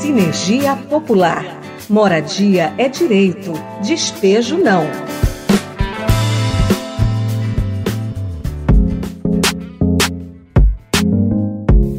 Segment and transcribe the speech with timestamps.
[0.00, 1.44] Sinergia Popular.
[1.88, 4.84] Moradia é direito, despejo não.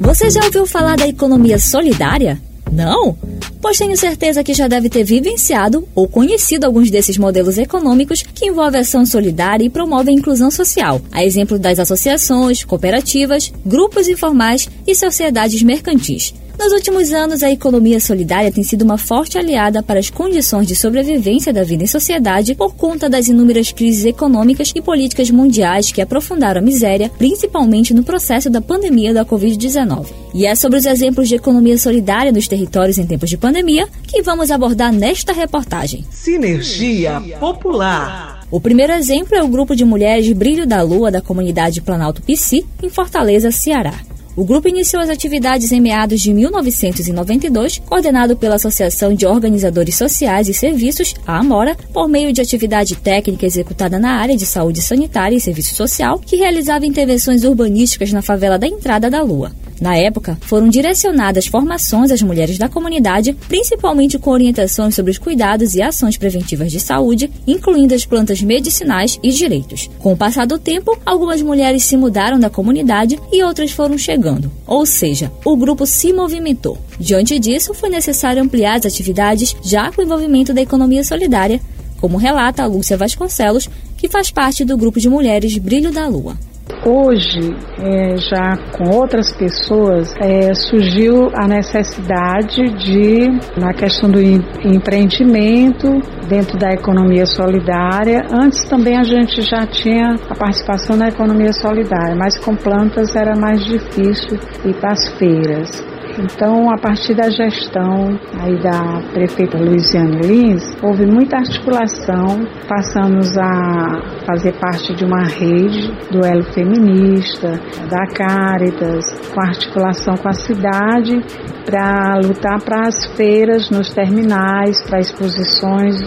[0.00, 2.38] Você já ouviu falar da economia solidária?
[2.70, 3.16] Não?
[3.62, 8.46] Pois tenho certeza que já deve ter vivenciado ou conhecido alguns desses modelos econômicos que
[8.46, 14.68] envolvem ação solidária e promovem a inclusão social, a exemplo das associações, cooperativas, grupos informais
[14.86, 16.34] e sociedades mercantis.
[16.58, 20.74] Nos últimos anos, a economia solidária tem sido uma forte aliada para as condições de
[20.74, 26.02] sobrevivência da vida em sociedade por conta das inúmeras crises econômicas e políticas mundiais que
[26.02, 30.08] aprofundaram a miséria, principalmente no processo da pandemia da Covid-19.
[30.34, 34.20] E é sobre os exemplos de economia solidária nos territórios em tempos de pandemia que
[34.20, 36.04] vamos abordar nesta reportagem.
[36.10, 38.40] Sinergia Popular.
[38.50, 42.66] O primeiro exemplo é o grupo de mulheres Brilho da Lua da comunidade Planalto Pici,
[42.82, 44.07] em Fortaleza, Ceará.
[44.38, 50.48] O grupo iniciou as atividades em meados de 1992, coordenado pela Associação de Organizadores Sociais
[50.48, 55.34] e Serviços, a AMORA, por meio de atividade técnica executada na área de saúde sanitária
[55.34, 59.50] e serviço social, que realizava intervenções urbanísticas na favela da Entrada da Lua.
[59.80, 65.74] Na época, foram direcionadas formações às mulheres da comunidade, principalmente com orientações sobre os cuidados
[65.74, 69.88] e ações preventivas de saúde, incluindo as plantas medicinais e direitos.
[69.98, 74.50] Com o passar do tempo, algumas mulheres se mudaram da comunidade e outras foram chegando,
[74.66, 76.78] ou seja, o grupo se movimentou.
[76.98, 81.60] Diante disso, foi necessário ampliar as atividades já com o envolvimento da economia solidária,
[82.00, 86.36] como relata a Lúcia Vasconcelos, que faz parte do grupo de mulheres Brilho da Lua.
[86.84, 93.28] Hoje, é, já com outras pessoas, é, surgiu a necessidade de,
[93.60, 98.22] na questão do empreendimento, dentro da economia solidária.
[98.30, 103.34] Antes também a gente já tinha a participação na economia solidária, mas com plantas era
[103.34, 105.97] mais difícil ir para as feiras.
[106.18, 114.02] Então, a partir da gestão aí da prefeita Luiziane Lins, houve muita articulação, passamos a
[114.26, 121.24] fazer parte de uma rede do Elo Feminista, da Caritas, com articulação com a cidade,
[121.64, 126.00] para lutar para as feiras nos terminais, para exposições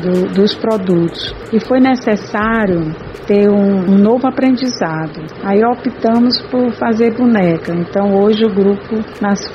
[0.00, 1.34] do, dos produtos.
[1.52, 2.94] E foi necessário
[3.26, 5.20] ter um, um, novo aprendizado.
[5.44, 7.72] Aí optamos por fazer boneca.
[7.74, 9.48] Então hoje o grupo nas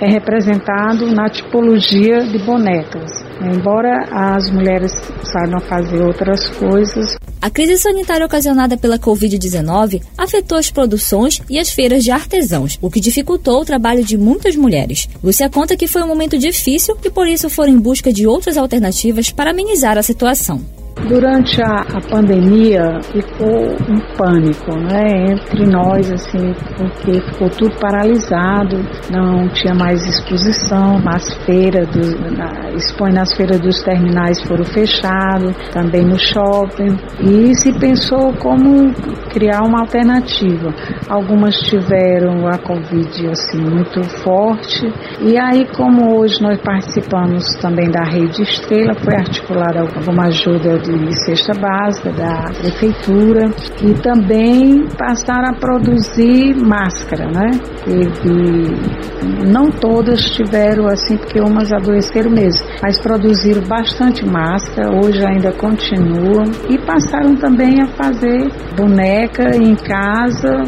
[0.00, 3.10] é representado na tipologia de bonecas.
[3.40, 7.16] Embora as mulheres saibam fazer outras coisas.
[7.40, 12.90] A crise sanitária ocasionada pela Covid-19 afetou as produções e as feiras de artesãos, o
[12.90, 15.08] que dificultou o trabalho de muitas mulheres.
[15.22, 18.56] Lúcia conta que foi um momento difícil e por isso foram em busca de outras
[18.56, 20.77] alternativas para amenizar a situação.
[21.06, 28.76] Durante a, a, pandemia ficou um pânico, né, entre nós, assim, porque ficou tudo paralisado,
[29.10, 35.54] não tinha mais exposição, as feiras, do, na, expõe nas feiras dos terminais foram fechados,
[35.72, 38.92] também no shopping, e se pensou como
[39.30, 40.74] criar uma alternativa.
[41.08, 48.04] Algumas tiveram a Covid, assim, muito forte, e aí como hoje nós participamos também da
[48.04, 53.50] Rede Estrela, foi articulada alguma ajuda de cesta básica da prefeitura
[53.82, 57.50] e também passaram a produzir máscara, né?
[57.84, 65.52] Teve, não todas tiveram assim, porque umas adoeceram mesmo, mas produziram bastante máscara, hoje ainda
[65.52, 70.62] continuam e passaram também a fazer boneca em casa,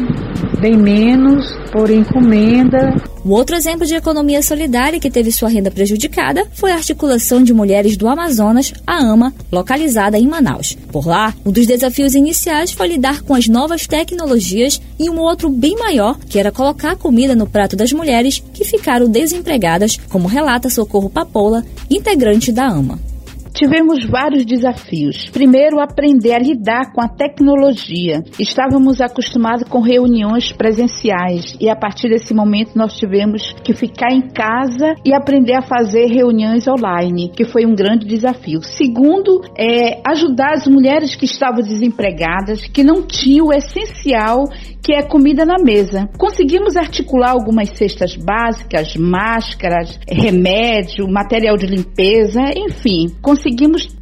[0.61, 2.95] bem menos, por encomenda.
[3.25, 7.53] O outro exemplo de economia solidária que teve sua renda prejudicada foi a articulação de
[7.53, 10.77] mulheres do Amazonas, a AMA, localizada em Manaus.
[10.91, 15.49] Por lá, um dos desafios iniciais foi lidar com as novas tecnologias e um outro
[15.49, 20.69] bem maior, que era colocar comida no prato das mulheres que ficaram desempregadas, como relata
[20.69, 23.10] Socorro Papola, integrante da AMA.
[23.53, 25.29] Tivemos vários desafios.
[25.29, 28.23] Primeiro, aprender a lidar com a tecnologia.
[28.39, 34.21] Estávamos acostumados com reuniões presenciais e a partir desse momento nós tivemos que ficar em
[34.29, 38.61] casa e aprender a fazer reuniões online, que foi um grande desafio.
[38.61, 44.45] Segundo, é ajudar as mulheres que estavam desempregadas, que não tinham o essencial
[44.83, 46.09] que é comida na mesa.
[46.17, 53.40] Conseguimos articular algumas cestas básicas, máscaras, remédio, material de limpeza, enfim, conseguimos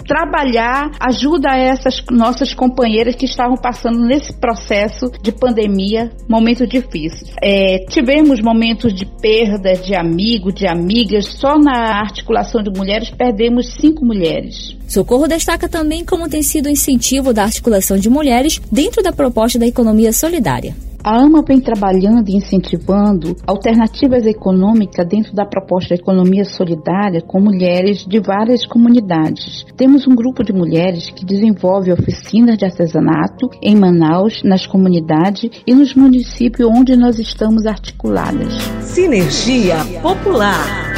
[0.08, 7.32] trabalhar ajuda a essas nossas companheiras que estavam passando nesse processo de pandemia, momentos difíceis.
[7.42, 13.74] É, tivemos momentos de perda de amigo, de amigas, só na articulação de mulheres perdemos
[13.80, 14.76] cinco mulheres.
[14.88, 19.60] Socorro destaca também como tem sido o incentivo da articulação de mulheres dentro da proposta
[19.60, 20.89] da economia solidária.
[21.04, 27.40] A AMA vem trabalhando e incentivando alternativas econômicas dentro da proposta de economia solidária com
[27.40, 29.66] mulheres de várias comunidades.
[29.78, 35.74] Temos um grupo de mulheres que desenvolve oficinas de artesanato em Manaus, nas comunidades e
[35.74, 38.54] nos municípios onde nós estamos articuladas.
[38.82, 40.90] Sinergia Popular.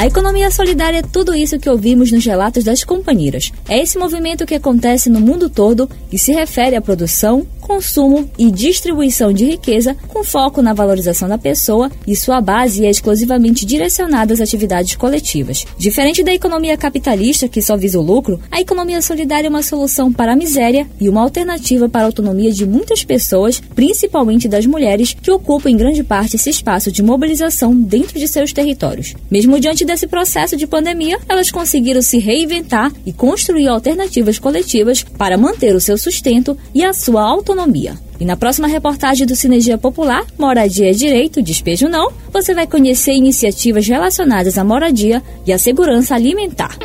[0.00, 3.52] A economia solidária é tudo isso que ouvimos nos relatos das companheiras.
[3.68, 8.50] É esse movimento que acontece no mundo todo e se refere à produção, consumo e
[8.50, 14.34] distribuição de riqueza com foco na valorização da pessoa e sua base é exclusivamente direcionada
[14.34, 15.64] às atividades coletivas.
[15.78, 20.12] Diferente da economia capitalista que só visa o lucro, a economia solidária é uma solução
[20.12, 25.14] para a miséria e uma alternativa para a autonomia de muitas pessoas, principalmente das mulheres,
[25.14, 29.14] que ocupam em grande parte esse espaço de mobilização dentro de seus territórios.
[29.30, 35.38] Mesmo diante desse processo de pandemia, elas conseguiram se reinventar e construir alternativas coletivas para
[35.38, 37.94] manter o seu sustento e a sua autonomia economia.
[38.18, 43.12] E na próxima reportagem do Sinergia Popular, Moradia é Direito, Despejo Não, você vai conhecer
[43.12, 46.76] iniciativas relacionadas à moradia e à segurança alimentar.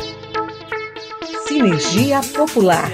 [1.46, 2.90] Sinergia Popular.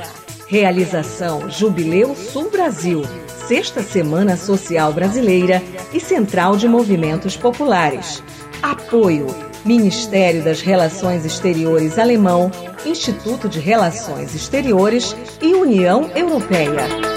[0.47, 3.03] Realização Jubileu Sul Brasil,
[3.49, 5.63] Sexta Semana Social Brasileira
[5.93, 8.23] e Central de Movimentos Populares.
[8.63, 9.27] Apoio
[9.65, 12.51] Ministério das Relações Exteriores Alemão,
[12.85, 17.12] Instituto de Relações Exteriores e União Europeia.